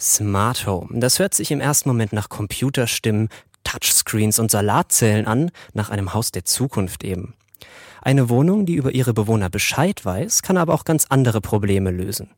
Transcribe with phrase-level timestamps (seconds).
[0.00, 1.00] Smart Home.
[1.00, 3.28] Das hört sich im ersten Moment nach Computerstimmen,
[3.64, 7.34] Touchscreens und Salatzellen an, nach einem Haus der Zukunft eben.
[8.00, 12.30] Eine Wohnung, die über ihre Bewohner Bescheid weiß, kann aber auch ganz andere Probleme lösen.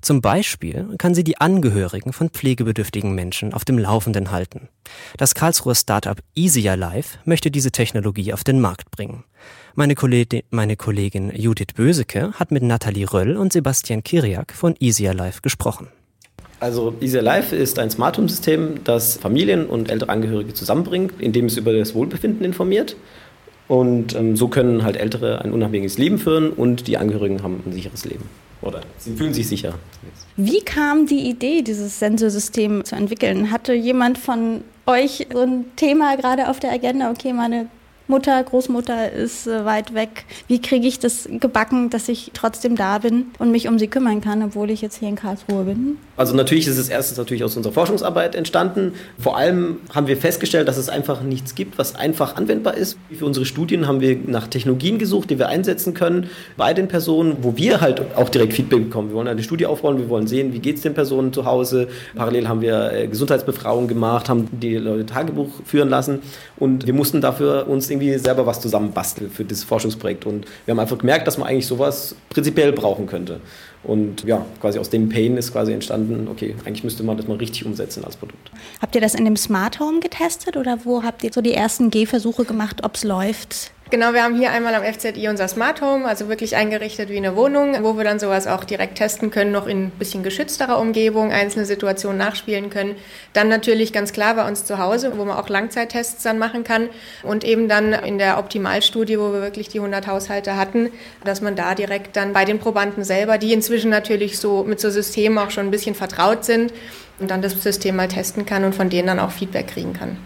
[0.00, 4.68] Zum Beispiel kann sie die Angehörigen von pflegebedürftigen Menschen auf dem Laufenden halten.
[5.18, 9.24] Das Karlsruher Startup Easier Life möchte diese Technologie auf den Markt bringen.
[9.74, 15.14] Meine, Kollegin, meine Kollegin Judith Böseke hat mit Nathalie Röll und Sebastian Kiriak von Easier
[15.14, 15.88] Life gesprochen.
[16.62, 21.46] Also Easier Life ist ein Smart Home System, das Familien und ältere Angehörige zusammenbringt, indem
[21.46, 22.94] es über das Wohlbefinden informiert.
[23.66, 27.72] Und ähm, so können halt Ältere ein unabhängiges Leben führen und die Angehörigen haben ein
[27.72, 28.26] sicheres Leben.
[28.60, 29.74] Oder sie fühlen sich sicher.
[30.36, 33.50] Wie kam die Idee, dieses Sensorsystem zu entwickeln?
[33.50, 37.10] Hatte jemand von euch so ein Thema gerade auf der Agenda?
[37.10, 37.66] Okay, meine
[38.08, 40.24] Mutter, Großmutter ist äh, weit weg.
[40.48, 44.20] Wie kriege ich das gebacken, dass ich trotzdem da bin und mich um sie kümmern
[44.20, 45.98] kann, obwohl ich jetzt hier in Karlsruhe bin?
[46.16, 48.94] Also natürlich ist es erstens natürlich aus unserer Forschungsarbeit entstanden.
[49.18, 52.98] Vor allem haben wir festgestellt, dass es einfach nichts gibt, was einfach anwendbar ist.
[53.16, 57.38] Für unsere Studien haben wir nach Technologien gesucht, die wir einsetzen können bei den Personen,
[57.42, 59.10] wo wir halt auch direkt Feedback bekommen.
[59.10, 61.88] Wir wollen eine Studie aufbauen, wir wollen sehen, wie geht es den Personen zu Hause.
[62.14, 66.20] Parallel haben wir äh, Gesundheitsbefragungen gemacht, haben die Leute Tagebuch führen lassen
[66.56, 70.26] und wir mussten dafür uns irgendwie selber was zusammenbasteln für dieses Forschungsprojekt.
[70.26, 73.40] Und wir haben einfach gemerkt, dass man eigentlich sowas prinzipiell brauchen könnte.
[73.84, 77.36] Und ja, quasi aus dem Pain ist quasi entstanden, okay, eigentlich müsste man das mal
[77.36, 78.50] richtig umsetzen als Produkt.
[78.80, 81.90] Habt ihr das in dem Smart Home getestet oder wo habt ihr so die ersten
[81.90, 83.72] Gehversuche gemacht, ob es läuft?
[83.92, 87.36] Genau, wir haben hier einmal am FZI unser Smart Home, also wirklich eingerichtet wie eine
[87.36, 91.30] Wohnung, wo wir dann sowas auch direkt testen können, noch in ein bisschen geschützterer Umgebung,
[91.30, 92.96] einzelne Situationen nachspielen können.
[93.34, 96.88] Dann natürlich ganz klar bei uns zu Hause, wo man auch Langzeittests dann machen kann
[97.22, 100.90] und eben dann in der Optimalstudie, wo wir wirklich die 100 Haushalte hatten,
[101.22, 104.88] dass man da direkt dann bei den Probanden selber, die inzwischen natürlich so mit so
[104.88, 106.72] Systemen auch schon ein bisschen vertraut sind,
[107.18, 110.16] und dann das System mal testen kann und von denen dann auch Feedback kriegen kann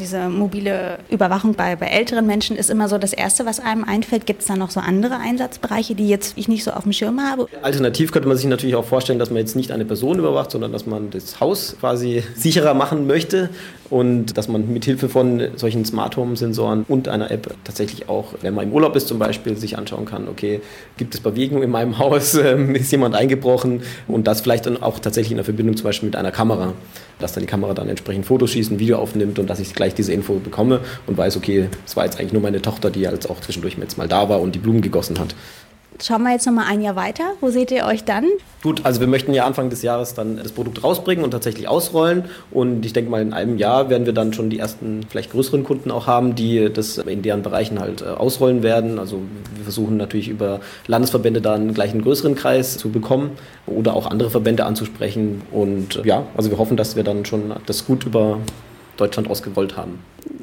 [0.00, 4.26] diese mobile Überwachung bei, bei älteren Menschen ist immer so das Erste, was einem einfällt.
[4.26, 7.20] Gibt es da noch so andere Einsatzbereiche, die jetzt ich nicht so auf dem Schirm
[7.20, 7.46] habe?
[7.62, 10.72] Alternativ könnte man sich natürlich auch vorstellen, dass man jetzt nicht eine Person überwacht, sondern
[10.72, 13.50] dass man das Haus quasi sicherer machen möchte
[13.90, 18.34] und dass man mit Hilfe von solchen Smart Home Sensoren und einer App tatsächlich auch,
[18.40, 20.60] wenn man im Urlaub ist zum Beispiel, sich anschauen kann, okay,
[20.96, 25.00] gibt es Bewegung in meinem Haus, ähm, ist jemand eingebrochen und das vielleicht dann auch
[25.00, 26.72] tatsächlich in der Verbindung zum Beispiel mit einer Kamera,
[27.18, 29.94] dass dann die Kamera dann entsprechend Fotos schießt, ein Video aufnimmt und dass ich gleich
[29.94, 33.28] diese Info bekomme und weiß, okay, es war jetzt eigentlich nur meine Tochter, die als
[33.28, 35.34] auch zwischendurch jetzt mal da war und die Blumen gegossen hat.
[36.02, 37.34] Schauen wir jetzt noch mal ein Jahr weiter.
[37.40, 38.24] Wo seht ihr euch dann?
[38.62, 42.24] Gut, also wir möchten ja Anfang des Jahres dann das Produkt rausbringen und tatsächlich ausrollen.
[42.50, 45.62] Und ich denke mal, in einem Jahr werden wir dann schon die ersten, vielleicht größeren
[45.62, 48.98] Kunden auch haben, die das in deren Bereichen halt äh, ausrollen werden.
[48.98, 49.20] Also
[49.54, 53.32] wir versuchen natürlich über Landesverbände dann gleich einen größeren Kreis zu bekommen
[53.66, 55.42] oder auch andere Verbände anzusprechen.
[55.52, 58.38] Und ja, also wir hoffen, dass wir dann schon das gut über
[58.96, 59.98] Deutschland ausgerollt haben.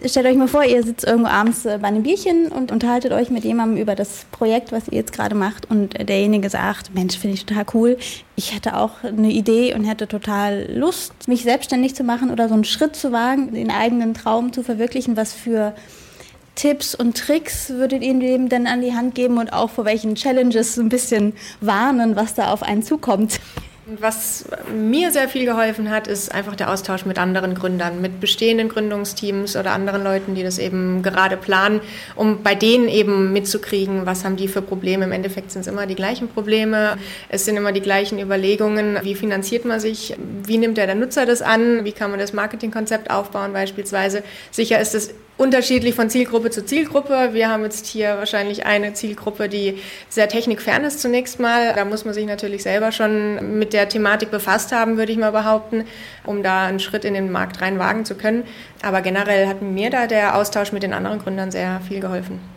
[0.06, 3.30] Stellt euch mal vor, ihr sitzt irgendwo abends äh, bei einem Bierchen und unterhaltet euch
[3.30, 7.36] mit jemandem über das Projekt, was ihr jetzt gerade macht und derjenige sagt, Mensch, finde
[7.36, 7.98] ich total cool.
[8.36, 12.54] Ich hätte auch eine Idee und hätte total Lust, mich selbstständig zu machen oder so
[12.54, 15.18] einen Schritt zu wagen, den eigenen Traum zu verwirklichen.
[15.18, 15.74] Was für
[16.56, 20.16] Tipps und Tricks würdet ihr dem denn an die Hand geben und auch vor welchen
[20.16, 23.40] Challenges ein bisschen warnen, was da auf einen zukommt?
[24.00, 24.44] Was
[24.76, 29.56] mir sehr viel geholfen hat, ist einfach der Austausch mit anderen Gründern, mit bestehenden Gründungsteams
[29.56, 31.80] oder anderen Leuten, die das eben gerade planen,
[32.18, 35.06] um bei denen eben mitzukriegen, was haben die für Probleme.
[35.06, 36.98] Im Endeffekt sind es immer die gleichen Probleme,
[37.30, 41.26] es sind immer die gleichen Überlegungen, wie finanziert man sich, wie nimmt der, der Nutzer
[41.26, 44.22] das an, wie kann man das Marketingkonzept aufbauen beispielsweise.
[44.52, 47.30] Sicher ist es unterschiedlich von Zielgruppe zu Zielgruppe.
[47.34, 51.74] Wir haben jetzt hier wahrscheinlich eine Zielgruppe, die sehr technikfern ist zunächst mal.
[51.76, 55.32] Da muss man sich natürlich selber schon mit der Thematik befasst haben, würde ich mal
[55.32, 55.86] behaupten,
[56.26, 58.44] um da einen Schritt in den Markt rein wagen zu können.
[58.82, 62.57] Aber generell hat mir da der Austausch mit den anderen Gründern sehr viel geholfen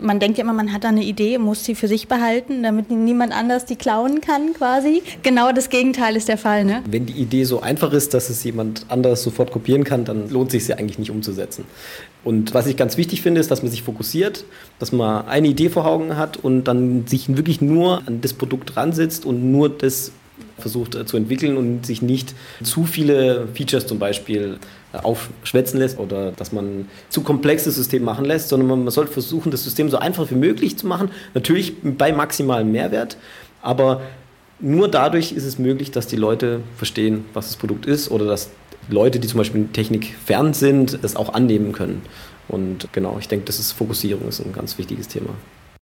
[0.00, 2.90] man denkt ja immer, man hat da eine Idee, muss sie für sich behalten, damit
[2.90, 5.02] niemand anders die klauen kann quasi.
[5.22, 6.64] Genau das Gegenteil ist der Fall.
[6.64, 6.82] Ne?
[6.90, 10.50] Wenn die Idee so einfach ist, dass es jemand anderes sofort kopieren kann, dann lohnt
[10.50, 11.64] sich sie eigentlich nicht umzusetzen.
[12.22, 14.44] Und was ich ganz wichtig finde, ist, dass man sich fokussiert,
[14.78, 18.74] dass man eine Idee vor Augen hat und dann sich wirklich nur an das Produkt
[18.74, 20.12] dran sitzt und nur das
[20.58, 24.58] versucht äh, zu entwickeln und sich nicht zu viele Features zum Beispiel
[24.92, 29.50] aufschwätzen lässt oder dass man zu komplexes System machen lässt, sondern man, man sollte versuchen,
[29.50, 31.10] das System so einfach wie möglich zu machen.
[31.34, 33.16] Natürlich bei maximalem Mehrwert,
[33.62, 34.02] aber
[34.58, 38.50] nur dadurch ist es möglich, dass die Leute verstehen, was das Produkt ist oder dass
[38.88, 42.02] Leute, die zum Beispiel Technik fern sind, es auch annehmen können.
[42.48, 45.30] Und genau, ich denke, das ist Fokussierung ist ein ganz wichtiges Thema.